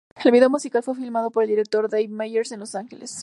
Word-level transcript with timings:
El 0.25 0.31
video 0.31 0.49
musical 0.49 0.81
fue 0.81 0.95
filmado 0.95 1.29
por 1.29 1.43
el 1.43 1.49
director 1.49 1.87
Dave 1.87 2.07
Meyers 2.07 2.51
en 2.53 2.59
Los 2.61 2.73
Ángeles. 2.73 3.19